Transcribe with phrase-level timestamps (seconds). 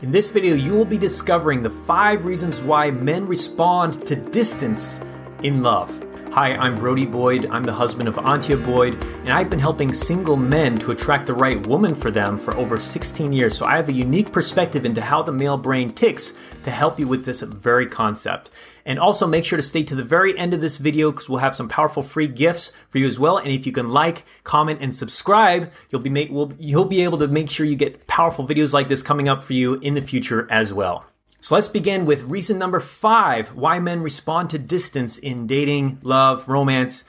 [0.00, 5.00] In this video, you will be discovering the five reasons why men respond to distance
[5.42, 5.90] in love.
[6.32, 7.46] Hi, I'm Brody Boyd.
[7.50, 11.32] I'm the husband of Antia Boyd, and I've been helping single men to attract the
[11.32, 13.56] right woman for them for over 16 years.
[13.56, 16.34] So I have a unique perspective into how the male brain ticks
[16.64, 18.50] to help you with this very concept.
[18.84, 21.38] And also make sure to stay to the very end of this video because we'll
[21.38, 23.38] have some powerful free gifts for you as well.
[23.38, 27.18] And if you can like, comment, and subscribe, you'll be make, we'll, you'll be able
[27.18, 30.02] to make sure you get powerful videos like this coming up for you in the
[30.02, 31.06] future as well.
[31.40, 36.48] So let's begin with reason number five why men respond to distance in dating, love,
[36.48, 37.04] romance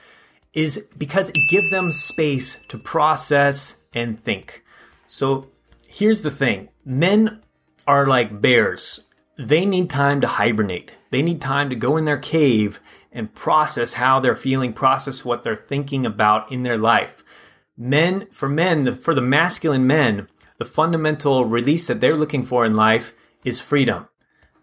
[0.54, 4.64] is because it gives them space to process and think.
[5.08, 5.50] So
[5.88, 7.42] here's the thing men
[7.88, 9.02] are like bears,
[9.38, 12.80] they need time to hibernate, they need time to go in their cave
[13.12, 17.24] and process how they're feeling, process what they're thinking about in their life.
[17.76, 20.28] Men, for men, for the masculine men,
[20.60, 24.08] the fundamental release that they're looking for in life is freedom.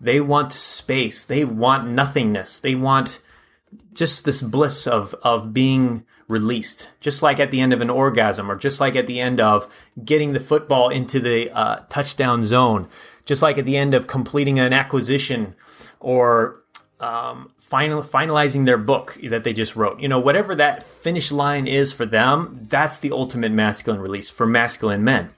[0.00, 1.24] They want space.
[1.24, 2.58] They want nothingness.
[2.58, 3.20] They want
[3.92, 8.50] just this bliss of of being released, just like at the end of an orgasm,
[8.50, 9.72] or just like at the end of
[10.04, 12.88] getting the football into the uh, touchdown zone,
[13.24, 15.54] just like at the end of completing an acquisition,
[16.00, 16.62] or
[17.00, 20.00] um, final, finalizing their book that they just wrote.
[20.00, 24.46] You know, whatever that finish line is for them, that's the ultimate masculine release for
[24.46, 25.32] masculine men.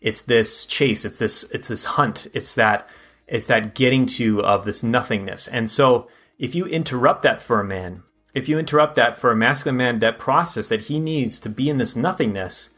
[0.00, 1.04] It's this chase.
[1.04, 1.44] It's this.
[1.52, 2.26] It's this hunt.
[2.34, 2.88] It's that
[3.26, 5.48] it's that getting to of this nothingness.
[5.48, 8.02] And so if you interrupt that for a man,
[8.34, 11.68] if you interrupt that for a masculine man, that process that he needs to be
[11.68, 12.70] in this nothingness,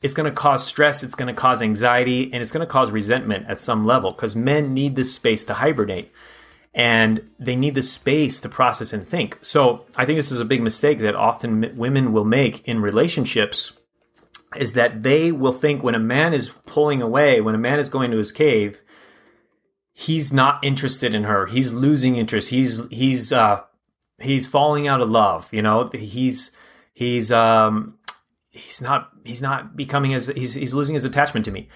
[0.00, 2.90] it's going to cause stress, it's going to cause anxiety, and it's going to cause
[2.90, 6.12] resentment at some level because men need this space to hibernate
[6.74, 9.38] and they need the space to process and think.
[9.40, 13.72] So I think this is a big mistake that often women will make in relationships
[14.56, 17.88] is that they will think when a man is pulling away, when a man is
[17.88, 18.80] going to his cave,
[19.98, 21.46] he's not interested in her.
[21.46, 22.50] He's losing interest.
[22.50, 23.62] He's he's uh
[24.20, 25.90] he's falling out of love, you know?
[25.92, 26.52] He's
[26.94, 27.98] he's um
[28.50, 31.68] he's not he's not becoming as he's he's losing his attachment to me.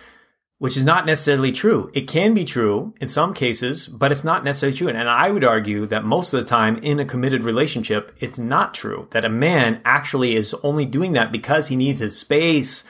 [0.59, 1.91] Which is not necessarily true.
[1.93, 4.87] It can be true in some cases, but it's not necessarily true.
[4.87, 8.72] And I would argue that most of the time in a committed relationship, it's not
[8.72, 9.09] true.
[9.11, 12.84] That a man actually is only doing that because he needs his space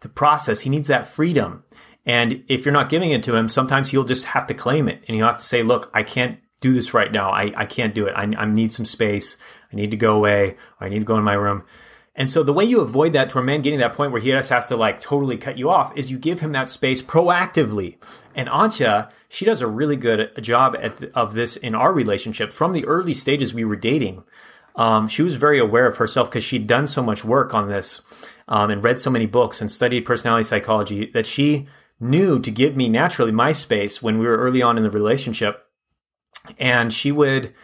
[0.00, 0.60] to process.
[0.60, 1.64] He needs that freedom.
[2.08, 5.04] And if you're not giving it to him, sometimes he'll just have to claim it
[5.06, 7.30] and he'll have to say, look, I can't do this right now.
[7.30, 8.14] I, I can't do it.
[8.16, 9.36] I, I need some space.
[9.70, 10.56] I need to go away.
[10.80, 11.64] I need to go in my room.
[12.16, 14.30] And so the way you avoid that to a man getting that point where he
[14.30, 17.98] just has to like totally cut you off is you give him that space proactively.
[18.34, 20.76] And Antia, she does a really good job
[21.14, 24.24] of this in our relationship from the early stages we were dating.
[24.76, 28.00] Um, she was very aware of herself because she'd done so much work on this
[28.48, 31.68] um, and read so many books and studied personality psychology that she
[32.00, 35.64] knew to give me naturally my space when we were early on in the relationship.
[36.58, 37.54] And she would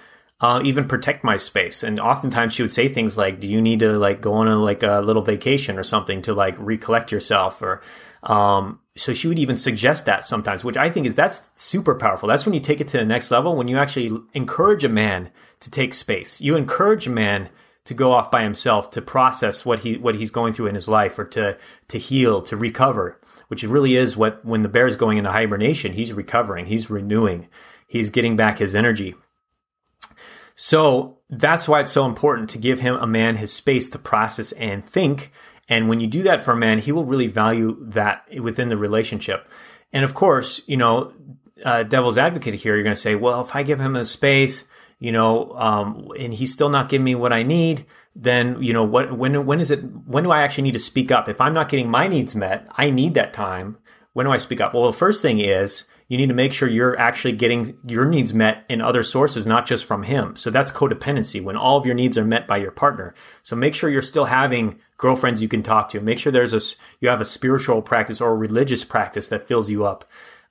[0.41, 1.83] uh, even protect my space.
[1.83, 4.57] And oftentimes she would say things like, "Do you need to like go on a
[4.57, 7.81] like a little vacation or something to like recollect yourself?" Or
[8.25, 12.29] um, so she would even suggest that sometimes, which I think is that's super powerful.
[12.29, 15.31] That's when you take it to the next level when you actually encourage a man
[15.61, 16.41] to take space.
[16.41, 17.49] You encourage a man
[17.85, 20.89] to go off by himself to process what he what he's going through in his
[20.89, 21.57] life or to
[21.89, 25.93] to heal, to recover which really is what when the bear is going into hibernation,
[25.93, 27.49] he's recovering, he's renewing,
[27.87, 29.15] he's getting back his energy.
[30.55, 34.53] So that's why it's so important to give him a man his space to process
[34.53, 35.33] and think.
[35.69, 38.77] And when you do that for a man, he will really value that within the
[38.77, 39.49] relationship.
[39.93, 41.13] And of course, you know,
[41.65, 44.65] uh, devil's advocate here, you're going to say, well, if I give him a space,
[44.99, 48.85] you know, um, and he's still not giving me what I need, then you know
[48.85, 51.29] what when when is it when do I actually need to speak up?
[51.29, 53.79] If I'm not getting my needs met, I need that time.
[54.13, 54.75] When do I speak up?
[54.75, 58.35] Well, the first thing is you need to make sure you're actually getting your needs
[58.35, 60.37] met in other sources, not just from him.
[60.37, 63.15] So that's codependency when all of your needs are met by your partner.
[63.43, 66.01] So make sure you're still having girlfriends you can talk to.
[66.01, 66.61] Make sure there's a
[67.01, 70.05] you have a spiritual practice or a religious practice that fills you up.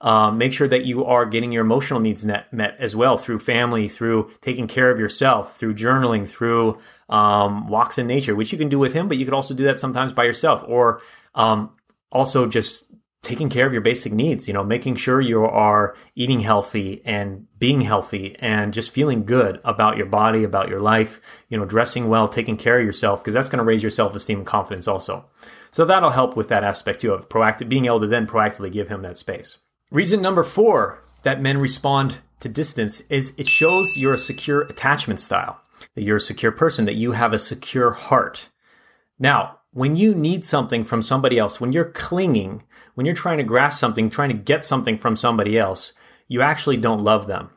[0.03, 3.39] Um, make sure that you are getting your emotional needs net, met as well through
[3.39, 6.77] family, through taking care of yourself, through journaling, through
[7.07, 9.63] um, walks in nature, which you can do with him, but you could also do
[9.63, 11.01] that sometimes by yourself, or
[11.35, 11.71] um,
[12.11, 14.45] also just taking care of your basic needs.
[14.45, 19.61] You know, making sure you are eating healthy and being healthy, and just feeling good
[19.63, 21.21] about your body, about your life.
[21.47, 24.13] You know, dressing well, taking care of yourself, because that's going to raise your self
[24.15, 25.29] esteem and confidence also.
[25.71, 28.89] So that'll help with that aspect too of proactive, being able to then proactively give
[28.89, 29.59] him that space.
[29.93, 35.19] Reason number four that men respond to distance is it shows you're a secure attachment
[35.19, 35.61] style,
[35.93, 38.49] that you're a secure person, that you have a secure heart.
[39.19, 42.63] Now, when you need something from somebody else, when you're clinging,
[42.95, 45.93] when you're trying to grasp something, trying to get something from somebody else,
[46.27, 47.51] you actually don't love them.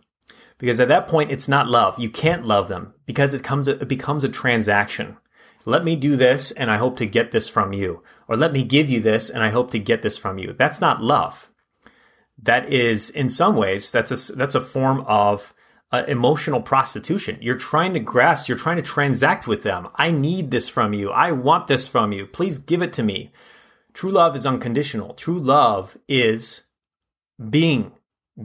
[0.59, 1.99] Because at that point, it's not love.
[1.99, 5.17] You can't love them because it comes, it becomes a transaction.
[5.65, 8.03] Let me do this and I hope to get this from you.
[8.29, 10.53] Or let me give you this and I hope to get this from you.
[10.53, 11.51] That's not love.
[12.43, 15.55] That is, in some ways, that's a, that's a form of
[15.91, 17.39] uh, emotional prostitution.
[17.41, 19.89] You're trying to grasp, you're trying to transact with them.
[19.95, 21.11] I need this from you.
[21.11, 22.27] I want this from you.
[22.27, 23.33] Please give it to me.
[23.95, 25.15] True love is unconditional.
[25.15, 26.65] True love is
[27.49, 27.93] being,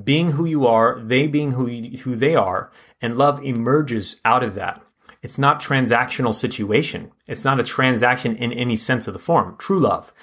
[0.04, 2.72] being who you are, they being who, you, who they are,
[3.02, 4.82] and love emerges out of that.
[5.22, 7.12] It's not transactional situation.
[7.28, 9.56] It's not a transaction in any sense of the form.
[9.58, 10.14] True love.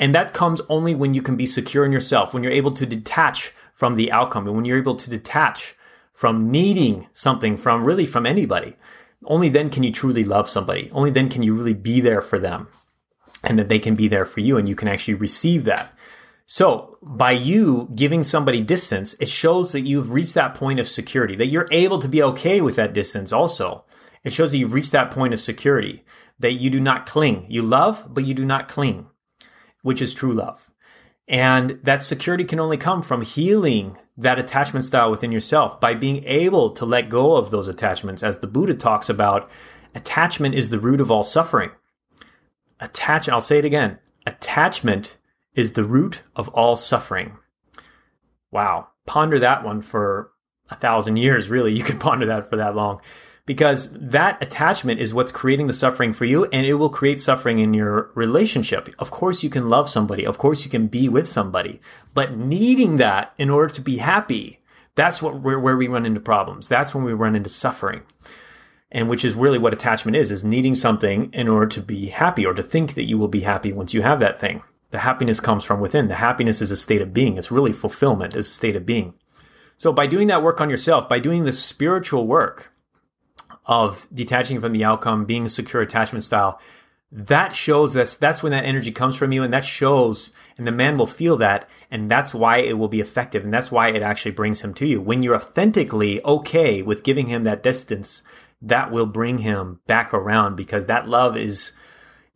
[0.00, 2.86] And that comes only when you can be secure in yourself, when you're able to
[2.86, 5.76] detach from the outcome, and when you're able to detach
[6.12, 8.76] from needing something from really from anybody.
[9.24, 10.90] Only then can you truly love somebody.
[10.92, 12.68] Only then can you really be there for them
[13.44, 15.92] and that they can be there for you and you can actually receive that.
[16.46, 21.36] So, by you giving somebody distance, it shows that you've reached that point of security,
[21.36, 23.84] that you're able to be okay with that distance also.
[24.24, 26.04] It shows that you've reached that point of security,
[26.40, 27.46] that you do not cling.
[27.48, 29.06] You love, but you do not cling,
[29.82, 30.70] which is true love.
[31.28, 36.24] And that security can only come from healing that attachment style within yourself by being
[36.24, 38.22] able to let go of those attachments.
[38.22, 39.48] As the Buddha talks about,
[39.94, 41.70] attachment is the root of all suffering.
[42.80, 43.98] Attach, I'll say it again.
[44.26, 45.18] Attachment
[45.54, 47.36] is the root of all suffering.
[48.50, 48.88] Wow.
[49.06, 50.32] Ponder that one for
[50.68, 51.72] a thousand years, really.
[51.72, 53.00] You could ponder that for that long
[53.50, 57.58] because that attachment is what's creating the suffering for you and it will create suffering
[57.58, 58.88] in your relationship.
[59.00, 60.24] Of course, you can love somebody.
[60.24, 61.80] Of course, you can be with somebody,
[62.14, 64.60] but needing that in order to be happy,
[64.94, 66.68] that's what where, we run into problems.
[66.68, 68.02] That's when we run into suffering.
[68.92, 72.46] And which is really what attachment is, is needing something in order to be happy
[72.46, 74.62] or to think that you will be happy once you have that thing.
[74.92, 76.06] The happiness comes from within.
[76.06, 77.36] The happiness is a state of being.
[77.36, 79.14] It's really fulfillment is a state of being.
[79.76, 82.69] So by doing that work on yourself, by doing the spiritual work,
[83.66, 86.60] of detaching from the outcome, being a secure attachment style,
[87.12, 90.72] that shows that's that's when that energy comes from you and that shows and the
[90.72, 94.02] man will feel that and that's why it will be effective and that's why it
[94.02, 95.00] actually brings him to you.
[95.00, 98.22] When you're authentically okay with giving him that distance
[98.62, 101.72] that will bring him back around because that love is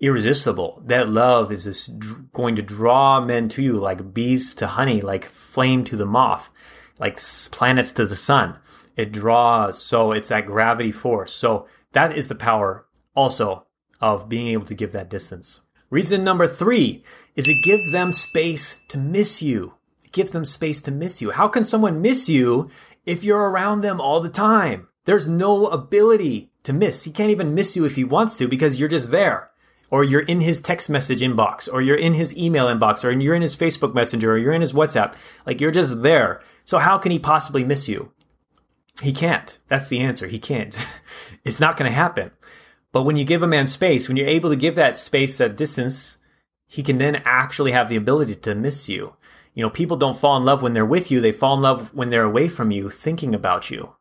[0.00, 0.82] irresistible.
[0.84, 1.92] That love is just
[2.32, 6.50] going to draw men to you like bees to honey like flame to the moth
[6.98, 7.20] like
[7.50, 8.56] planets to the sun
[8.96, 9.82] it draws.
[9.82, 11.32] So it's that gravity force.
[11.32, 13.66] So that is the power also
[14.00, 15.60] of being able to give that distance.
[15.90, 17.04] Reason number three
[17.36, 19.74] is it gives them space to miss you.
[20.02, 21.30] It gives them space to miss you.
[21.30, 22.70] How can someone miss you
[23.06, 24.88] if you're around them all the time?
[25.04, 27.04] There's no ability to miss.
[27.04, 29.50] He can't even miss you if he wants to because you're just there.
[29.90, 33.34] Or you're in his text message inbox, or you're in his email inbox, or you're
[33.34, 35.14] in his Facebook Messenger, or you're in his WhatsApp.
[35.46, 36.40] Like you're just there.
[36.64, 38.10] So how can he possibly miss you?
[39.02, 39.58] He can't.
[39.66, 40.26] That's the answer.
[40.26, 40.76] He can't.
[41.44, 42.30] it's not going to happen.
[42.92, 45.56] But when you give a man space, when you're able to give that space, that
[45.56, 46.18] distance,
[46.66, 49.16] he can then actually have the ability to miss you.
[49.52, 51.20] You know, people don't fall in love when they're with you.
[51.20, 53.94] They fall in love when they're away from you, thinking about you.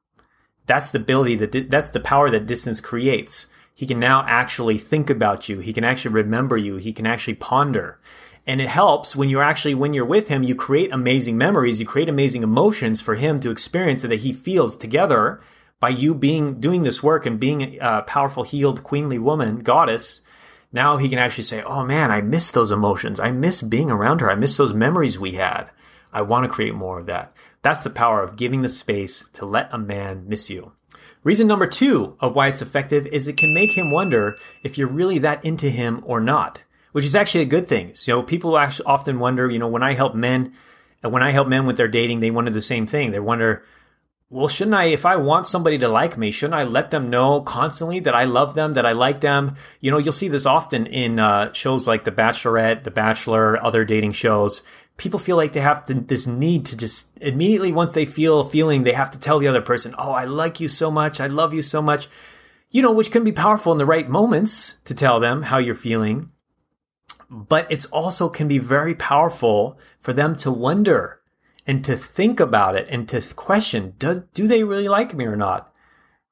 [0.65, 3.47] That's the ability that that's the power that distance creates.
[3.75, 5.59] He can now actually think about you.
[5.59, 6.77] He can actually remember you.
[6.77, 7.99] He can actually ponder.
[8.45, 11.85] And it helps when you're actually, when you're with him, you create amazing memories, you
[11.85, 15.39] create amazing emotions for him to experience that he feels together
[15.79, 20.21] by you being, doing this work and being a powerful, healed, queenly woman, goddess.
[20.73, 23.19] Now he can actually say, Oh man, I miss those emotions.
[23.19, 24.29] I miss being around her.
[24.29, 25.69] I miss those memories we had.
[26.11, 27.33] I want to create more of that.
[27.61, 30.73] That's the power of giving the space to let a man miss you.
[31.23, 34.87] Reason number two of why it's effective is it can make him wonder if you're
[34.87, 37.93] really that into him or not which is actually a good thing.
[37.95, 40.53] So people actually often wonder, you know, when I help men,
[41.01, 43.11] when I help men with their dating, they wonder the same thing.
[43.11, 43.65] They wonder,
[44.29, 47.41] well, shouldn't I, if I want somebody to like me, shouldn't I let them know
[47.41, 49.55] constantly that I love them, that I like them?
[49.81, 53.83] You know, you'll see this often in uh, shows like The Bachelorette, The Bachelor, other
[53.83, 54.61] dating shows.
[54.95, 58.49] People feel like they have to, this need to just immediately once they feel a
[58.49, 61.25] feeling, they have to tell the other person, "Oh, I like you so much, I
[61.25, 62.07] love you so much,"
[62.69, 65.73] you know, which can be powerful in the right moments to tell them how you're
[65.73, 66.31] feeling
[67.33, 71.19] but it's also can be very powerful for them to wonder
[71.65, 75.35] and to think about it and to question do, do they really like me or
[75.35, 75.73] not?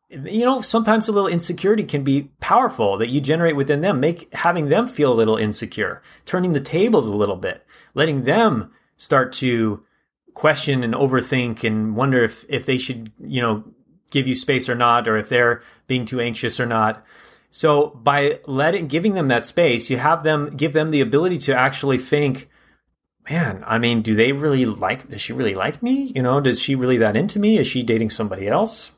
[0.09, 4.31] You know sometimes a little insecurity can be powerful that you generate within them make
[4.33, 9.31] having them feel a little insecure turning the tables a little bit letting them start
[9.33, 9.85] to
[10.33, 13.63] question and overthink and wonder if if they should you know
[14.09, 17.05] give you space or not or if they're being too anxious or not
[17.51, 21.55] So by letting giving them that space, you have them give them the ability to
[21.55, 22.49] actually think,
[23.29, 26.13] man, I mean, do they really like does she really like me?
[26.15, 27.57] You know, does she really that into me?
[27.57, 28.93] Is she dating somebody else?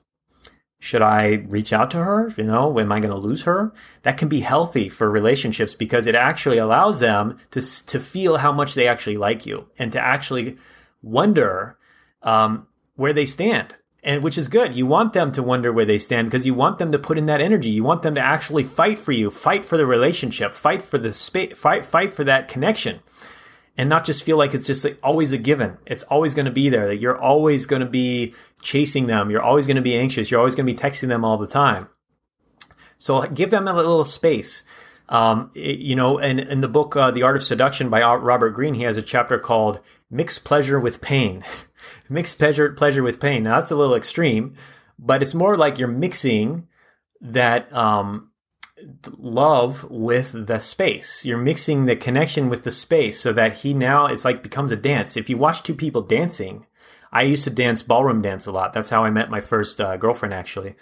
[0.79, 2.31] Should I reach out to her?
[2.37, 3.73] You know, am I going to lose her?
[4.03, 8.51] That can be healthy for relationships because it actually allows them to to feel how
[8.51, 10.57] much they actually like you and to actually
[11.01, 11.77] wonder
[12.21, 13.75] um, where they stand.
[14.05, 14.75] And which is good.
[14.75, 17.27] You want them to wonder where they stand because you want them to put in
[17.27, 17.69] that energy.
[17.69, 21.13] You want them to actually fight for you, fight for the relationship, fight for the
[21.13, 22.99] space, fight fight for that connection
[23.77, 25.77] and not just feel like it's just like always a given.
[25.85, 26.87] It's always going to be there.
[26.87, 29.31] That you're always going to be chasing them.
[29.31, 30.29] You're always going to be anxious.
[30.29, 31.89] You're always going to be texting them all the time.
[32.97, 34.63] So give them a little space.
[35.09, 38.51] Um, it, you know, and in the book uh, The Art of Seduction by Robert
[38.51, 39.79] Greene, he has a chapter called
[40.09, 41.43] "Mix Pleasure with Pain."
[42.09, 43.43] Mix pleasure pleasure with pain.
[43.43, 44.55] Now that's a little extreme,
[44.99, 46.67] but it's more like you're mixing
[47.21, 48.31] that um,
[49.17, 51.25] love with the space.
[51.25, 54.77] You're mixing the connection with the space so that he now it's like becomes a
[54.77, 55.17] dance.
[55.17, 56.65] If you watch two people dancing,
[57.11, 58.73] I used to dance ballroom dance a lot.
[58.73, 60.75] That's how I met my first uh, girlfriend actually.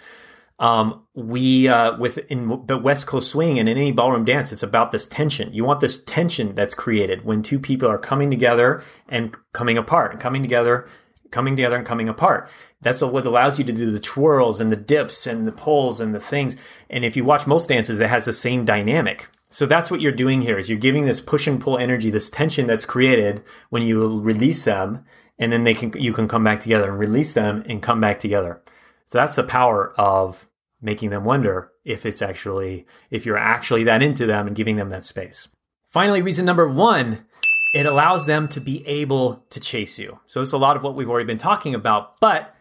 [0.62, 4.62] Um, we uh, with in the West Coast swing and in any ballroom dance, it's
[4.62, 5.52] about this tension.
[5.52, 10.12] You want this tension that's created when two people are coming together and coming apart,
[10.12, 10.88] and coming together
[11.32, 12.48] coming together and coming apart.
[12.82, 16.14] That's what allows you to do the twirls and the dips and the pulls and
[16.14, 16.56] the things.
[16.90, 19.28] And if you watch most dances, it has the same dynamic.
[19.50, 22.30] So that's what you're doing here is you're giving this push and pull energy, this
[22.30, 25.04] tension that's created when you release them,
[25.38, 28.18] and then they can you can come back together and release them and come back
[28.18, 28.62] together.
[29.06, 30.46] So that's the power of
[30.82, 34.90] making them wonder if it's actually if you're actually that into them and giving them
[34.90, 35.48] that space.
[35.86, 37.24] Finally, reason number one
[37.72, 40.20] it allows them to be able to chase you.
[40.26, 42.54] So it's a lot of what we've already been talking about, but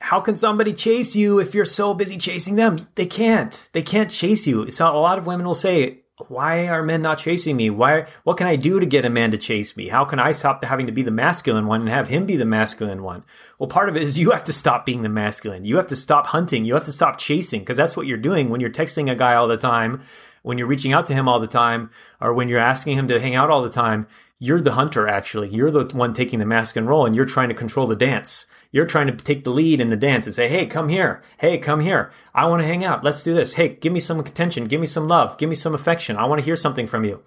[0.00, 2.88] how can somebody chase you if you're so busy chasing them?
[2.94, 3.68] They can't.
[3.72, 4.70] They can't chase you.
[4.70, 7.70] So a lot of women will say, why are men not chasing me?
[7.70, 9.88] Why what can I do to get a man to chase me?
[9.88, 12.44] How can I stop having to be the masculine one and have him be the
[12.44, 13.24] masculine one?
[13.58, 15.64] Well, part of it is you have to stop being the masculine.
[15.64, 16.64] You have to stop hunting.
[16.64, 19.34] You have to stop chasing because that's what you're doing when you're texting a guy
[19.34, 20.02] all the time
[20.42, 23.20] when you're reaching out to him all the time or when you're asking him to
[23.20, 24.06] hang out all the time,
[24.38, 25.48] you're the hunter actually.
[25.48, 28.46] You're the one taking the masculine role and you're trying to control the dance.
[28.72, 31.22] You're trying to take the lead in the dance and say, "Hey, come here.
[31.38, 32.10] Hey, come here.
[32.34, 33.04] I want to hang out.
[33.04, 33.54] Let's do this.
[33.54, 34.66] Hey, give me some attention.
[34.66, 35.38] Give me some love.
[35.38, 36.16] Give me some affection.
[36.16, 37.22] I want to hear something from you."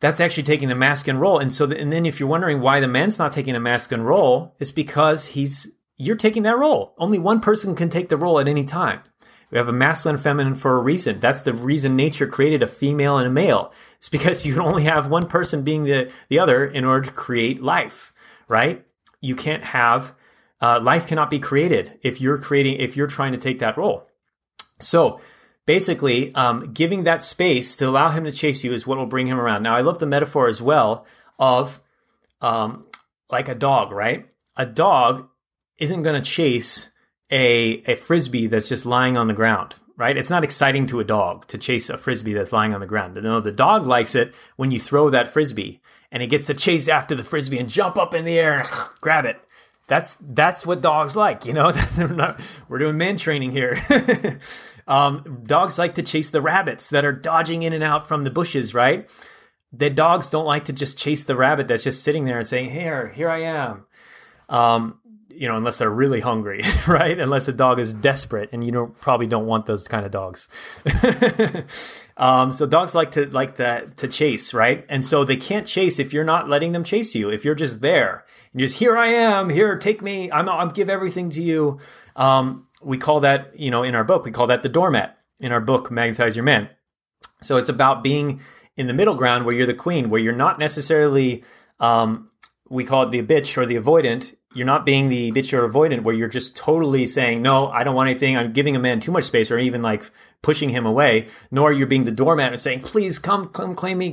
[0.00, 1.38] That's actually taking the masculine role.
[1.38, 4.56] And so, and then if you're wondering why the man's not taking a masculine role,
[4.58, 6.94] it's because he's you're taking that role.
[6.98, 9.02] Only one person can take the role at any time.
[9.52, 11.20] We have a masculine and feminine for a reason.
[11.20, 13.72] That's the reason nature created a female and a male.
[13.98, 17.12] It's because you can only have one person being the, the other in order to
[17.12, 18.12] create life,
[18.48, 18.84] right?
[19.20, 20.14] You can't have,
[20.62, 24.08] uh, life cannot be created if you're creating, if you're trying to take that role.
[24.80, 25.20] So
[25.66, 29.26] basically, um, giving that space to allow him to chase you is what will bring
[29.26, 29.64] him around.
[29.64, 31.04] Now, I love the metaphor as well
[31.38, 31.80] of
[32.40, 32.86] um,
[33.28, 34.28] like a dog, right?
[34.56, 35.28] A dog
[35.78, 36.90] isn't going to chase
[37.30, 40.16] a, a frisbee that's just lying on the ground, right?
[40.16, 43.18] It's not exciting to a dog to chase a frisbee that's lying on the ground.
[43.20, 45.80] No, the dog likes it when you throw that frisbee
[46.12, 48.68] and it gets to chase after the frisbee and jump up in the air and
[49.00, 49.41] grab it.
[49.92, 51.70] That's that's what dogs like, you know.
[51.98, 53.78] not, we're doing man training here.
[54.88, 58.30] um, dogs like to chase the rabbits that are dodging in and out from the
[58.30, 59.06] bushes, right?
[59.70, 62.70] The dogs don't like to just chase the rabbit that's just sitting there and saying,
[62.70, 63.84] "Here, here I am."
[64.48, 67.20] Um, you know, unless they're really hungry, right?
[67.20, 70.48] Unless a dog is desperate, and you don't probably don't want those kind of dogs.
[72.16, 74.84] Um, so dogs like to like that to chase, right?
[74.88, 77.30] And so they can't chase if you're not letting them chase you.
[77.30, 80.70] If you're just there and you're just here I am, here take me, I'm I'll
[80.70, 81.78] give everything to you.
[82.16, 85.18] Um, we call that, you know, in our book, we call that the doormat.
[85.40, 86.68] In our book, Magnetize Your Man.
[87.42, 88.40] So it's about being
[88.76, 91.42] in the middle ground where you're the queen, where you're not necessarily
[91.80, 92.30] um,
[92.72, 96.02] we call it the bitch or the avoidant you're not being the bitch or avoidant
[96.02, 99.12] where you're just totally saying no i don't want anything i'm giving a man too
[99.12, 100.10] much space or even like
[100.42, 104.12] pushing him away nor you're being the doormat and saying please come come claim me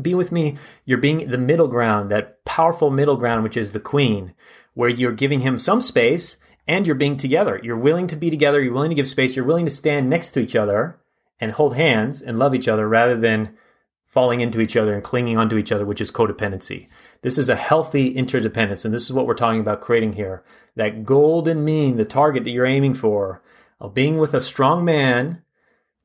[0.00, 3.80] be with me you're being the middle ground that powerful middle ground which is the
[3.80, 4.34] queen
[4.74, 8.60] where you're giving him some space and you're being together you're willing to be together
[8.60, 10.98] you're willing to give space you're willing to stand next to each other
[11.40, 13.56] and hold hands and love each other rather than
[14.04, 16.88] falling into each other and clinging onto each other which is codependency
[17.22, 18.84] this is a healthy interdependence.
[18.84, 20.44] And this is what we're talking about creating here.
[20.76, 23.42] That golden mean, the target that you're aiming for,
[23.80, 25.42] of being with a strong man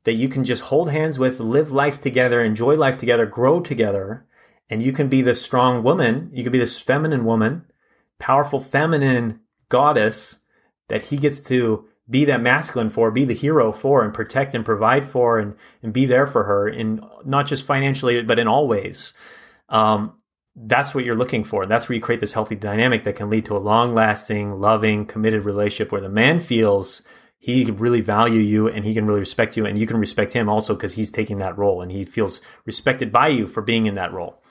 [0.03, 4.25] that you can just hold hands with, live life together, enjoy life together, grow together.
[4.69, 6.29] And you can be this strong woman.
[6.33, 7.65] You can be this feminine woman,
[8.19, 10.39] powerful feminine goddess
[10.89, 14.65] that he gets to be that masculine for, be the hero for, and protect and
[14.65, 18.67] provide for, and and be there for her in not just financially, but in all
[18.67, 19.13] ways.
[19.69, 20.17] Um,
[20.55, 21.65] that's what you're looking for.
[21.65, 25.05] That's where you create this healthy dynamic that can lead to a long lasting, loving,
[25.05, 27.01] committed relationship where the man feels
[27.43, 30.31] he can really value you and he can really respect you and you can respect
[30.31, 33.85] him also because he's taking that role and he feels respected by you for being
[33.85, 34.41] in that role.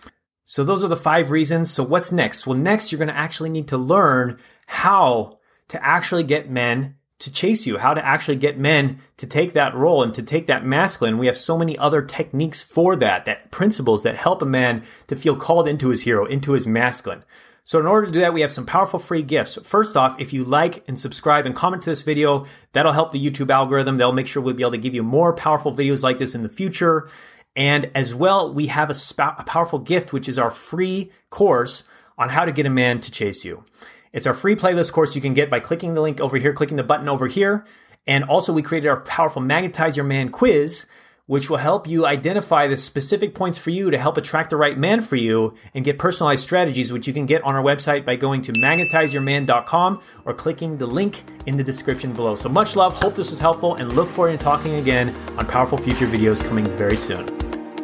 [0.44, 1.70] So those are the five reasons.
[1.70, 2.46] So what's next?
[2.46, 7.32] Well, next you're going to actually need to learn how to actually get men to
[7.32, 10.66] chase you, how to actually get men to take that role and to take that
[10.66, 11.16] masculine.
[11.16, 15.16] We have so many other techniques for that, that principles that help a man to
[15.16, 17.24] feel called into his hero, into his masculine.
[17.64, 19.56] So in order to do that, we have some powerful free gifts.
[19.62, 23.24] First off, if you like and subscribe and comment to this video, that'll help the
[23.24, 23.96] YouTube algorithm.
[23.96, 26.42] They'll make sure we'll be able to give you more powerful videos like this in
[26.42, 27.08] the future.
[27.54, 31.84] And as well, we have a, sp- a powerful gift, which is our free course
[32.18, 33.64] on how to get a man to chase you.
[34.12, 36.76] It's our free playlist course you can get by clicking the link over here, clicking
[36.76, 37.64] the button over here.
[38.06, 40.86] And also, we created our powerful Magnetize Your Man quiz,
[41.26, 44.76] which will help you identify the specific points for you to help attract the right
[44.76, 48.16] man for you and get personalized strategies, which you can get on our website by
[48.16, 52.36] going to magnetizeyourman.com or clicking the link in the description below.
[52.36, 52.92] So much love.
[52.94, 56.64] Hope this was helpful and look forward to talking again on powerful future videos coming
[56.76, 57.26] very soon.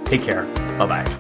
[0.05, 0.45] Take care.
[0.79, 1.17] Bye bye.